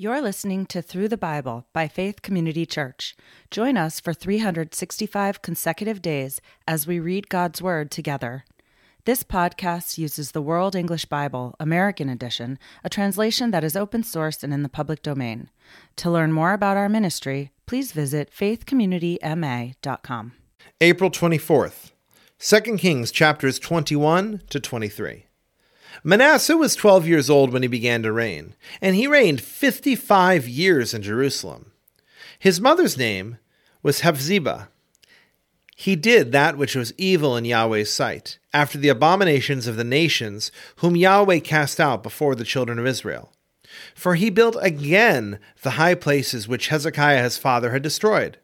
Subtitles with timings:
[0.00, 3.16] You're listening to Through the Bible by Faith Community Church.
[3.50, 8.44] Join us for 365 consecutive days as we read God's Word together.
[9.06, 14.44] This podcast uses the World English Bible, American Edition, a translation that is open source
[14.44, 15.50] and in the public domain.
[15.96, 20.32] To learn more about our ministry, please visit faithcommunityma.com.
[20.80, 21.90] April 24th,
[22.38, 25.24] 2 Kings chapters 21 to 23.
[26.04, 30.94] Manasseh was 12 years old when he began to reign, and he reigned 55 years
[30.94, 31.72] in Jerusalem.
[32.38, 33.38] His mother's name
[33.82, 34.68] was Hephzibah.
[35.76, 40.50] He did that which was evil in Yahweh's sight, after the abominations of the nations
[40.76, 43.32] whom Yahweh cast out before the children of Israel.
[43.94, 48.38] For he built again the high places which Hezekiah his father had destroyed.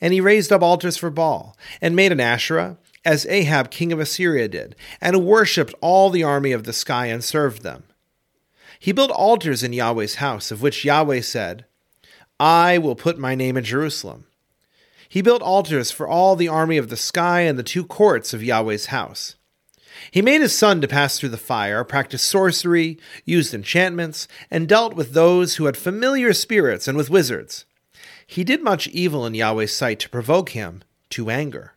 [0.00, 3.98] And he raised up altars for Baal, and made an Asherah, as Ahab king of
[3.98, 7.84] Assyria did, and worshipped all the army of the sky and served them.
[8.78, 11.64] He built altars in Yahweh's house, of which Yahweh said,
[12.40, 14.26] I will put my name in Jerusalem.
[15.08, 18.42] He built altars for all the army of the sky and the two courts of
[18.42, 19.36] Yahweh's house.
[20.10, 24.94] He made his son to pass through the fire, practiced sorcery, used enchantments, and dealt
[24.94, 27.66] with those who had familiar spirits and with wizards.
[28.26, 31.74] He did much evil in Yahweh's sight to provoke him to anger.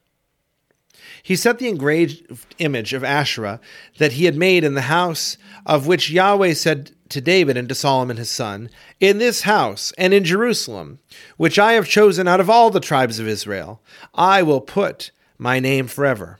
[1.26, 3.59] He set the engraved image of Asherah
[3.98, 7.73] that he had made in the house of which Yahweh said to David and to
[7.73, 11.00] Solomon his son, In this house and in Jerusalem,
[11.38, 13.81] which I have chosen out of all the tribes of Israel,
[14.14, 15.09] I will put
[15.40, 16.38] my name forever.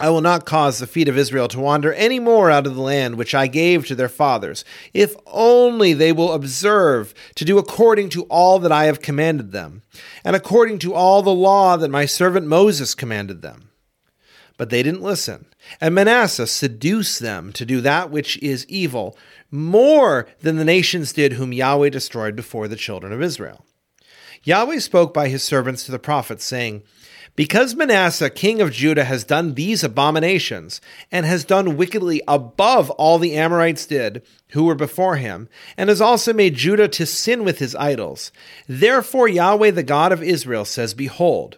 [0.00, 2.82] I will not cause the feet of Israel to wander any more out of the
[2.82, 8.08] land which I gave to their fathers, if only they will observe to do according
[8.08, 9.82] to all that I have commanded them,
[10.24, 13.69] and according to all the law that my servant Moses commanded them.
[14.60, 15.46] But they didn't listen.
[15.80, 19.16] And Manasseh seduced them to do that which is evil
[19.50, 23.64] more than the nations did whom Yahweh destroyed before the children of Israel.
[24.42, 26.82] Yahweh spoke by his servants to the prophets, saying,
[27.36, 33.18] Because Manasseh, king of Judah, has done these abominations, and has done wickedly above all
[33.18, 37.60] the Amorites did, who were before him, and has also made Judah to sin with
[37.60, 38.30] his idols,
[38.68, 41.56] therefore Yahweh the God of Israel says, Behold,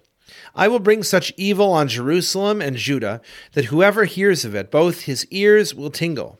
[0.55, 3.21] I will bring such evil on Jerusalem and Judah
[3.53, 6.39] that whoever hears of it, both his ears will tingle.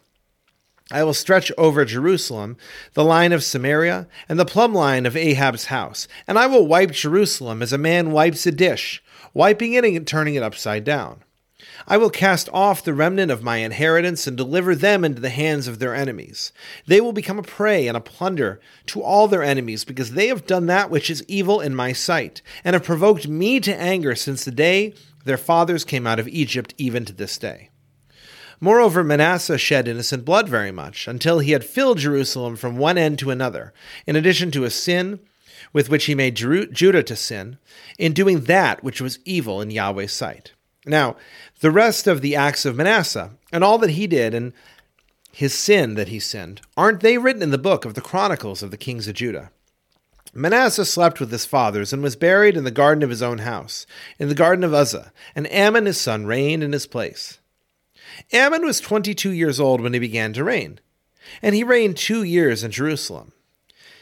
[0.91, 2.57] I will stretch over Jerusalem
[2.93, 6.91] the line of Samaria and the plumb line of Ahab's house, and I will wipe
[6.91, 9.03] Jerusalem as a man wipes a dish,
[9.33, 11.23] wiping it and turning it upside down.
[11.87, 15.67] I will cast off the remnant of my inheritance and deliver them into the hands
[15.67, 16.53] of their enemies.
[16.87, 20.47] They will become a prey and a plunder to all their enemies, because they have
[20.47, 24.45] done that which is evil in my sight, and have provoked me to anger since
[24.45, 24.95] the day
[25.25, 27.71] their fathers came out of Egypt, even to this day.
[28.61, 33.19] Moreover, Manasseh shed innocent blood very much, until he had filled Jerusalem from one end
[33.19, 33.73] to another,
[34.07, 35.19] in addition to a sin
[35.73, 37.59] with which he made Judah to sin,
[37.99, 40.53] in doing that which was evil in Yahweh's sight.
[40.85, 41.17] Now,
[41.61, 44.53] the rest of the acts of Manasseh and all that he did and
[45.33, 48.71] his sin that he sinned, aren't they written in the book of the Chronicles of
[48.71, 49.51] the kings of Judah?
[50.35, 53.87] Manasseh slept with his fathers and was buried in the garden of his own house,
[54.19, 57.39] in the garden of Uzzah, and Amon his son reigned in his place.
[58.33, 60.81] Amon was twenty two years old when he began to reign,
[61.43, 63.33] and he reigned two years in Jerusalem.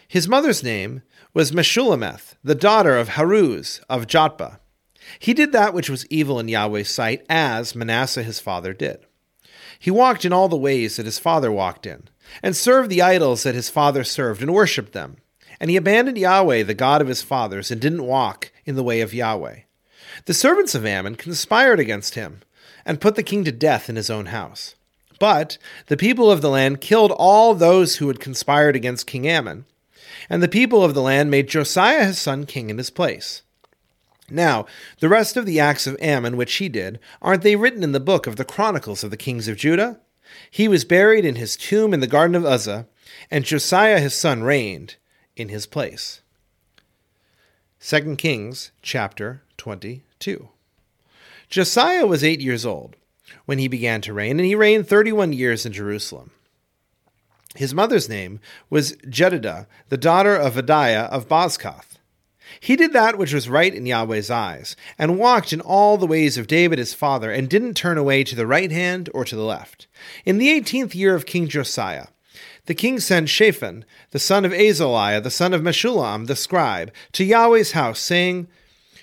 [0.06, 1.02] His mother's name
[1.34, 4.59] was Meshullemeth, the daughter of Haruz of Jotbah.
[5.18, 9.00] He did that which was evil in Yahweh's sight, as Manasseh his father did.
[9.78, 12.08] He walked in all the ways that his father walked in,
[12.42, 15.16] and served the idols that his father served, and worshipped them.
[15.58, 19.00] And he abandoned Yahweh, the God of his fathers, and didn't walk in the way
[19.00, 19.60] of Yahweh.
[20.26, 22.40] The servants of Amon conspired against him,
[22.84, 24.74] and put the king to death in his own house.
[25.18, 29.66] But the people of the land killed all those who had conspired against King Amon,
[30.28, 33.42] and the people of the land made Josiah his son king in his place.
[34.30, 34.66] Now,
[35.00, 38.00] the rest of the acts of Amon which he did, aren't they written in the
[38.00, 40.00] book of the Chronicles of the kings of Judah?
[40.50, 42.86] He was buried in his tomb in the garden of Uzzah,
[43.30, 44.96] and Josiah his son reigned
[45.36, 46.20] in his place.
[47.80, 50.48] 2 Kings chapter 22.
[51.48, 52.94] Josiah was eight years old
[53.46, 56.30] when he began to reign, and he reigned 31 years in Jerusalem.
[57.56, 58.38] His mother's name
[58.68, 61.98] was Jedidah, the daughter of Adaiah of Bozkath.
[62.58, 66.36] He did that which was right in Yahweh's eyes, and walked in all the ways
[66.36, 69.44] of David his father, and didn't turn away to the right hand or to the
[69.44, 69.86] left.
[70.24, 72.06] In the eighteenth year of King Josiah,
[72.66, 77.24] the king sent Shaphan, the son of Azaliah, the son of Meshullam, the scribe, to
[77.24, 78.48] Yahweh's house, saying,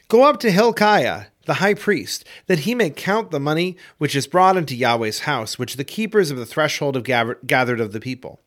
[0.08, 4.28] Go up to Hilkiah, the high priest, that he may count the money which is
[4.28, 8.42] brought into Yahweh's house, which the keepers of the threshold have gathered of the people.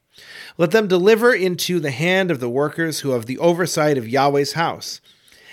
[0.59, 4.53] Let them deliver into the hand of the workers who have the oversight of Yahweh's
[4.53, 5.01] house,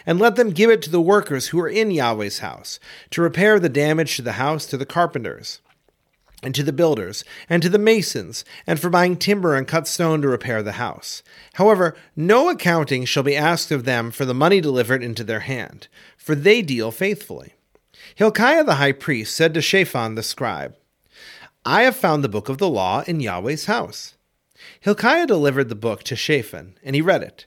[0.05, 2.79] and let them give it to the workers who are in Yahweh's house,
[3.11, 5.61] to repair the damage to the house to the carpenters,
[6.43, 10.21] and to the builders, and to the masons, and for buying timber and cut stone
[10.21, 11.23] to repair the house.
[11.53, 15.87] However, no accounting shall be asked of them for the money delivered into their hand,
[16.15, 17.53] for they deal faithfully.
[18.15, 20.75] Hilkiah the high priest said to Shaphan the scribe,
[21.65, 24.15] I have found the book of the law in Yahweh's house.
[24.79, 27.45] Hilkiah delivered the book to Shaphan, and he read it.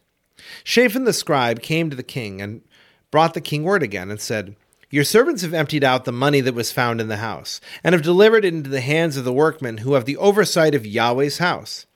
[0.65, 2.63] Shaphan the scribe came to the king and
[3.11, 4.57] brought the king word again and said,
[4.91, 8.03] Your servants have emptied out the money that was found in the house, and have
[8.03, 11.87] delivered it into the hands of the workmen who have the oversight of Yahweh's house.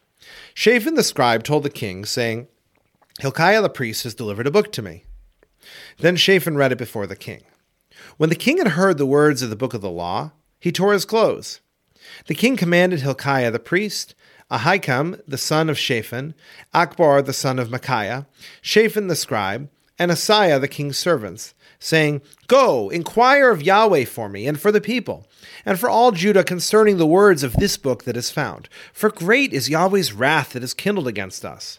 [0.52, 2.48] Shaphan the scribe told the king, saying,
[3.20, 5.04] Hilkiah the priest has delivered a book to me.
[5.98, 7.44] Then Shaphan read it before the king.
[8.16, 10.92] When the king had heard the words of the book of the law, he tore
[10.92, 11.60] his clothes.
[12.26, 14.14] The king commanded Hilkiah the priest,
[14.50, 16.34] Ahikam the son of Shaphan,
[16.74, 18.26] Achbor, the son of Micaiah,
[18.60, 19.68] Shaphan the scribe,
[19.98, 24.80] and Asaiah the king's servants, saying, Go, inquire of Yahweh for me, and for the
[24.80, 25.26] people,
[25.64, 28.68] and for all Judah concerning the words of this book that is found.
[28.92, 31.78] For great is Yahweh's wrath that is kindled against us.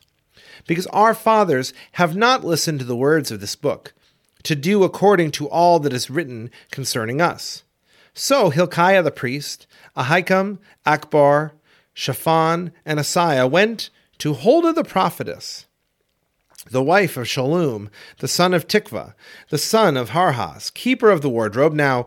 [0.68, 3.94] Because our fathers have not listened to the words of this book,
[4.44, 7.64] to do according to all that is written concerning us.
[8.14, 11.52] So Hilkiah the priest, Ahikam, Achbor,
[11.96, 13.90] Shaphan, and Asaiah went
[14.20, 15.66] to Huldah the prophetess,
[16.70, 17.90] the wife of Shallum,
[18.20, 19.16] the son of Tikvah,
[19.50, 21.74] the son of Harhas, keeper of the wardrobe.
[21.74, 22.06] Now,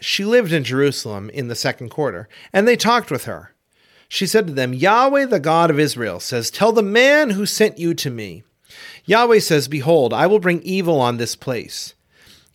[0.00, 3.52] she lived in Jerusalem in the second quarter, and they talked with her.
[4.08, 7.78] She said to them, Yahweh, the God of Israel, says, Tell the man who sent
[7.78, 8.44] you to me.
[9.04, 11.92] Yahweh says, Behold, I will bring evil on this place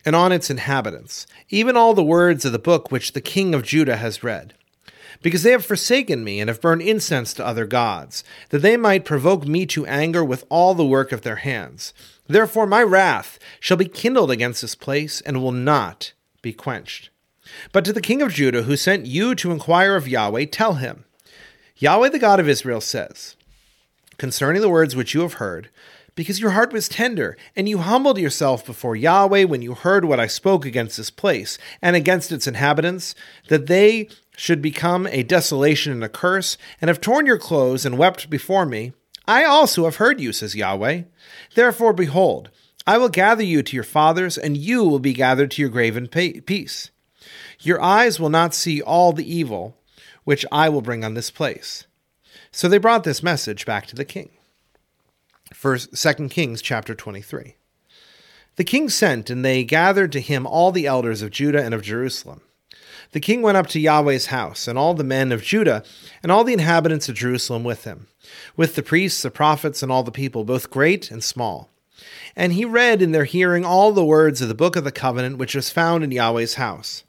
[0.04, 3.62] and on its inhabitants, even all the words of the book which the king of
[3.62, 4.54] Judah has read
[5.22, 9.04] because they have forsaken me and have burned incense to other gods, that they might
[9.04, 11.92] provoke me to anger with all the work of their hands.
[12.26, 16.12] Therefore my wrath shall be kindled against this place, and will not
[16.42, 17.10] be quenched.
[17.72, 21.04] But to the king of Judah, who sent you to inquire of Yahweh, tell him,
[21.76, 23.36] Yahweh the God of Israel says,
[24.16, 25.68] concerning the words which you have heard,
[26.14, 30.20] because your heart was tender, and you humbled yourself before Yahweh when you heard what
[30.20, 33.16] I spoke against this place and against its inhabitants,
[33.48, 37.98] that they should become a desolation and a curse, and have torn your clothes and
[37.98, 38.92] wept before me,
[39.26, 41.02] I also have heard you, says Yahweh.
[41.54, 42.50] Therefore, behold,
[42.86, 45.96] I will gather you to your fathers, and you will be gathered to your grave
[45.96, 46.90] in peace.
[47.60, 49.78] Your eyes will not see all the evil
[50.24, 51.86] which I will bring on this place.
[52.50, 54.30] So they brought this message back to the king.
[55.52, 57.56] First, Second Kings chapter 23.
[58.56, 61.82] The king sent, and they gathered to him all the elders of Judah and of
[61.82, 62.42] Jerusalem.
[63.14, 65.84] The king went up to Yahweh's house, and all the men of Judah,
[66.20, 68.08] and all the inhabitants of Jerusalem with him,
[68.56, 71.70] with the priests, the prophets, and all the people, both great and small.
[72.34, 75.38] And he read in their hearing all the words of the book of the covenant
[75.38, 77.04] which was found in Yahweh's house.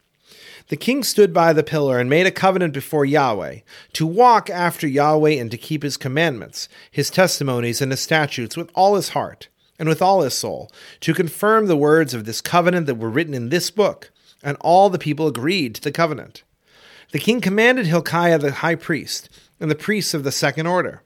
[0.67, 3.61] The king stood by the pillar and made a covenant before Yahweh,
[3.93, 8.69] to walk after Yahweh and to keep his commandments, his testimonies, and his statutes with
[8.75, 9.47] all his heart
[9.79, 13.33] and with all his soul, to confirm the words of this covenant that were written
[13.33, 14.11] in this book
[14.45, 16.43] and all the people agreed to the covenant.
[17.11, 19.27] The king commanded Hilkiah the high priest,
[19.59, 21.01] and the priests of the second order,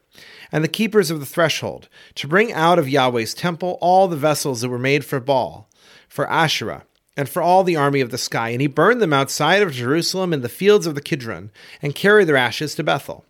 [0.52, 4.62] and the keepers of the threshold, to bring out of Yahweh's temple all the vessels
[4.62, 5.70] that were made for Baal,
[6.08, 6.84] for Asherah,
[7.16, 8.50] and for all the army of the sky.
[8.50, 12.28] And he burned them outside of Jerusalem in the fields of the Kidron, and carried
[12.28, 13.26] their ashes to Bethel.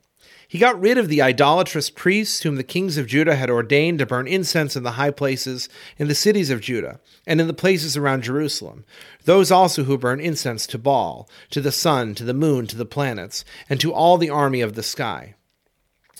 [0.49, 4.07] He got rid of the idolatrous priests whom the kings of Judah had ordained to
[4.07, 7.95] burn incense in the high places in the cities of Judah and in the places
[7.95, 8.83] around Jerusalem,
[9.25, 12.83] those also who burn incense to Baal, to the sun, to the moon, to the
[12.83, 15.35] planets, and to all the army of the sky.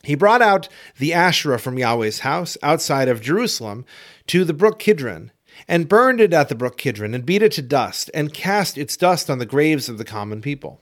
[0.04, 0.70] He brought out
[1.00, 3.84] the Asherah from Yahweh's house outside of Jerusalem
[4.28, 5.32] to the brook Kidron,
[5.68, 8.96] and burned it at the brook Kidron, and beat it to dust, and cast its
[8.96, 10.82] dust on the graves of the common people.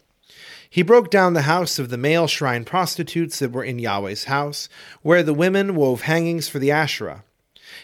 [0.70, 4.68] He broke down the house of the male shrine prostitutes that were in Yahweh's house,
[5.02, 7.24] where the women wove hangings for the Asherah.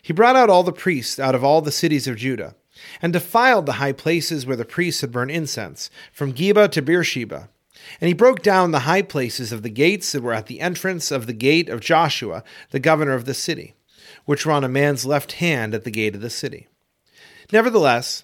[0.02, 2.56] He brought out all the priests out of all the cities of Judah,
[3.02, 7.50] and defiled the high places where the priests had burned incense, from Geba to Beersheba.
[8.00, 11.12] And he broke down the high places of the gates that were at the entrance
[11.12, 13.76] of the gate of Joshua, the governor of the city,
[14.26, 16.68] which were on a man's left hand at the gate of the city.
[17.52, 18.24] Nevertheless,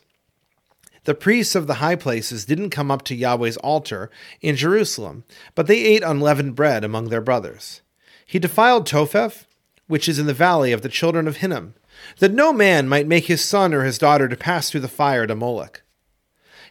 [1.09, 4.11] the priests of the high places didn't come up to Yahweh's altar
[4.41, 5.23] in Jerusalem,
[5.55, 7.81] but they ate unleavened bread among their brothers.
[8.27, 9.47] He defiled Topheth,
[9.87, 11.73] which is in the valley of the children of Hinnom,
[12.19, 15.25] that no man might make his son or his daughter to pass through the fire
[15.25, 15.81] to Moloch.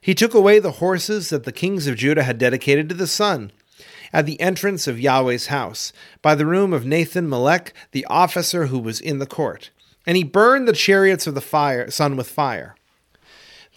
[0.01, 3.51] He took away the horses that the kings of Judah had dedicated to the sun,
[4.13, 5.93] at the entrance of Yahweh's house,
[6.23, 9.73] by the room of Nathan Melech, the officer who was in the court.
[10.07, 12.77] And he burned the chariots of the fire, sun with fire.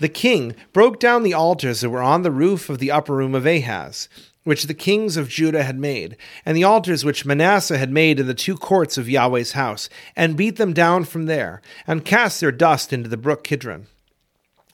[0.02, 3.36] The king broke down the altars that were on the roof of the upper room
[3.36, 4.10] of Ahaz,
[4.44, 8.26] which the kings of Judah had made, and the altars which Manasseh had made in
[8.26, 12.52] the two courts of Yahweh's house, and beat them down from there, and cast their
[12.52, 13.86] dust into the brook Kidron.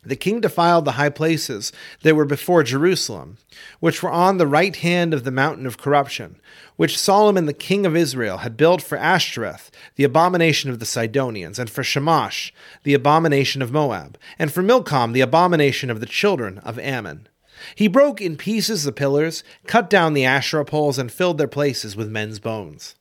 [0.08, 1.74] The king defiled the high places
[2.04, 3.38] that were before Jerusalem,
[3.82, 6.40] which were on the right hand of the mountain of corruption,
[6.78, 11.60] which Solomon the king of Israel had built for Ashtoreth, the abomination of the Sidonians,
[11.60, 12.52] and for Chemosh,
[12.84, 17.28] the abomination of Moab, and for Milcom, the abomination of the children of Ammon.
[17.76, 21.98] He broke in pieces the pillars, cut down the Asherah poles, and filled their places
[21.98, 22.96] with men's bones.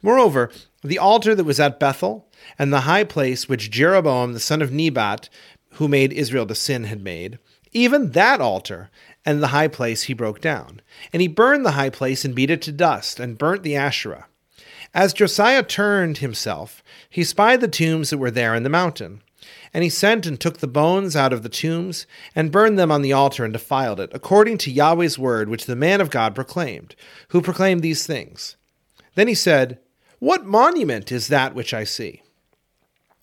[0.00, 0.50] Moreover,
[0.82, 2.26] the altar that was at Bethel,
[2.58, 5.28] and the high place which Jeroboam the son of Nebat
[5.72, 7.38] who made Israel to sin had made,
[7.72, 8.90] even that altar
[9.24, 10.80] and the high place he broke down.
[11.12, 14.26] And he burned the high place and beat it to dust, and burnt the Asherah.
[14.94, 19.22] As Josiah turned himself, he spied the tombs that were there in the mountain.
[19.74, 23.02] And he sent and took the bones out of the tombs, and burned them on
[23.02, 26.96] the altar, and defiled it, according to Yahweh's word, which the man of God proclaimed,
[27.28, 28.56] who proclaimed these things.
[29.14, 29.78] Then he said,
[30.20, 32.22] What monument is that which I see?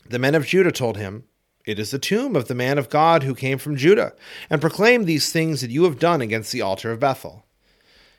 [0.08, 1.24] The men of Judah told him,
[1.66, 4.14] it is the tomb of the man of God who came from Judah,
[4.50, 7.46] and proclaimed these things that you have done against the altar of Bethel.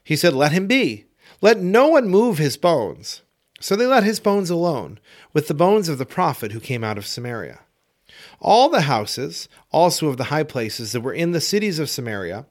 [0.02, 1.06] He said, Let him be.
[1.40, 3.22] Let no one move his bones.
[3.60, 4.98] So they let his bones alone,
[5.32, 7.60] with the bones of the prophet who came out of Samaria.
[8.40, 12.46] All the houses, also of the high places that were in the cities of Samaria,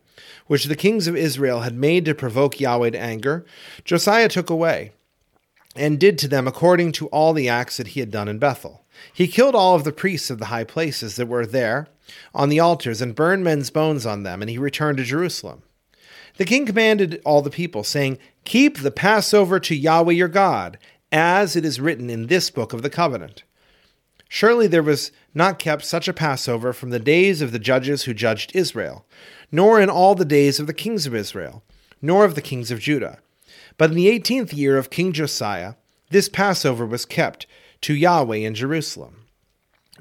[0.48, 3.46] which the kings of Israel had made to provoke Yahweh to anger,
[3.84, 4.92] Josiah took away,
[5.75, 8.85] and did to them according to all the acts that he had done in Bethel.
[9.14, 11.88] He killed all of the priests of the high places that were there
[12.34, 15.64] on the altars and burned men's bones on them, and he returned to Jerusalem.
[16.38, 20.78] The king commanded all the people, saying, Keep the Passover to Yahweh your God,
[21.12, 23.44] as it is written in this book of the covenant.
[24.28, 28.14] Surely there was not kept such a Passover from the days of the judges who
[28.14, 29.06] judged Israel,
[29.52, 31.64] nor in all the days of the kings of Israel,
[32.02, 33.20] nor of the kings of Judah.
[33.78, 35.75] But in the eighteenth year of King Josiah,
[36.10, 37.46] this Passover was kept
[37.86, 39.25] to Yahweh in Jerusalem.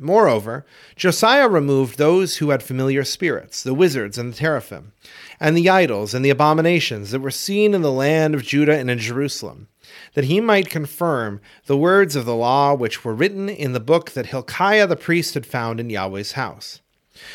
[0.00, 0.64] Moreover,
[0.96, 4.92] Josiah removed those who had familiar spirits, the wizards and the teraphim,
[5.38, 8.90] and the idols and the abominations that were seen in the land of Judah and
[8.90, 9.68] in Jerusalem,
[10.14, 14.12] that he might confirm the words of the law which were written in the book
[14.12, 16.80] that Hilkiah the priest had found in Yahweh's house.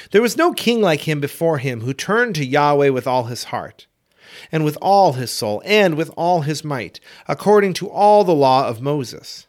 [0.10, 3.46] There was no king like him before him who turned to Yahweh with all his
[3.46, 3.86] heart,
[4.52, 8.68] and with all his soul, and with all his might, according to all the law
[8.68, 9.46] of Moses.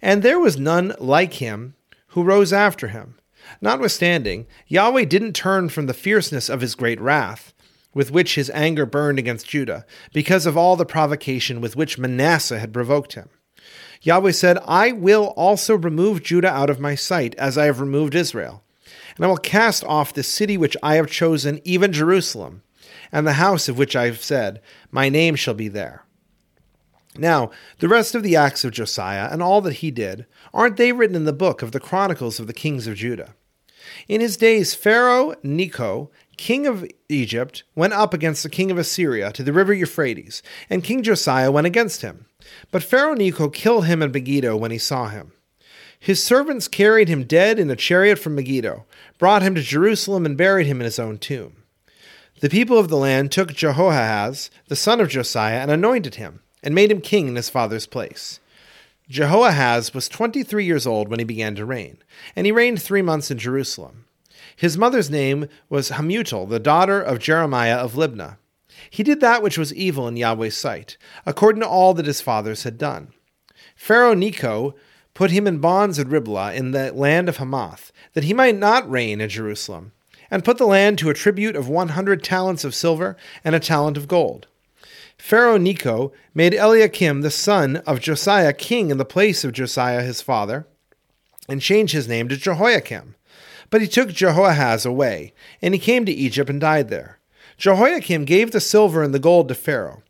[0.00, 1.74] And there was none like him
[2.08, 3.16] who rose after him.
[3.60, 7.52] Notwithstanding, Yahweh didn't turn from the fierceness of his great wrath,
[7.94, 12.58] with which his anger burned against Judah, because of all the provocation with which Manasseh
[12.58, 13.28] had provoked him.
[14.02, 18.14] Yahweh said, I will also remove Judah out of my sight, as I have removed
[18.14, 18.62] Israel.
[19.16, 22.62] And I will cast off the city which I have chosen, even Jerusalem,
[23.12, 24.60] and the house of which I have said,
[24.90, 26.04] My name shall be there.
[27.16, 30.92] Now, the rest of the acts of Josiah and all that he did, aren't they
[30.92, 33.34] written in the book of the Chronicles of the Kings of Judah?
[34.08, 39.30] In his days, Pharaoh Necho, king of Egypt, went up against the king of Assyria
[39.32, 42.26] to the river Euphrates, and King Josiah went against him.
[42.70, 45.32] But Pharaoh Necho killed him at Megiddo when he saw him.
[45.98, 48.86] His servants carried him dead in a chariot from Megiddo,
[49.18, 51.62] brought him to Jerusalem, and buried him in his own tomb.
[52.40, 56.74] The people of the land took Jehoahaz, the son of Josiah, and anointed him and
[56.74, 58.40] made him king in his father's place.
[59.08, 61.98] Jehoahaz was 23 years old when he began to reign,
[62.34, 64.06] and he reigned three months in Jerusalem.
[64.56, 68.36] His mother's name was Hamutal, the daughter of Jeremiah of Libnah.
[68.90, 72.62] He did that which was evil in Yahweh's sight, according to all that his fathers
[72.62, 73.12] had done.
[73.76, 74.74] Pharaoh Necho
[75.14, 78.90] put him in bonds at Riblah in the land of Hamath, that he might not
[78.90, 79.92] reign in Jerusalem,
[80.30, 83.60] and put the land to a tribute of one hundred talents of silver and a
[83.60, 84.46] talent of gold.
[85.22, 90.20] Pharaoh Necho made Eliakim the son of Josiah king in the place of Josiah his
[90.20, 90.66] father,
[91.48, 93.14] and changed his name to Jehoiakim.
[93.70, 97.20] But he took Jehoahaz away, and he came to Egypt and died there.
[97.56, 100.02] Jehoiakim gave the silver and the gold to Pharaoh,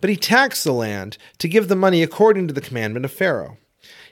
[0.00, 3.58] but he taxed the land to give the money according to the commandment of Pharaoh.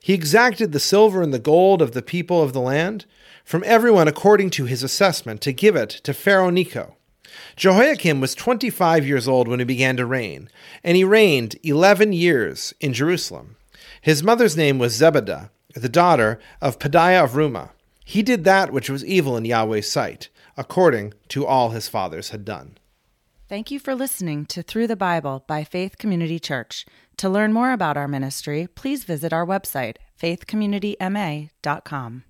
[0.03, 3.07] He exacted the silver and the gold of the people of the land
[3.45, 6.97] from everyone according to his assessment to give it to Pharaoh Necho.
[7.57, 10.49] Jehoiakim was 25 years old when he began to reign,
[10.83, 13.57] and he reigned 11 years in Jerusalem.
[14.01, 17.71] His mother's name was Zebudah, the daughter of Pedaiah of Rumah.
[18.05, 22.45] He did that which was evil in Yahweh's sight, according to all his fathers had
[22.45, 22.79] done.
[23.49, 26.85] Thank you for listening to Through the Bible by Faith Community Church.
[27.17, 32.25] To learn more about our ministry, please visit our website, faithcommunityma.com.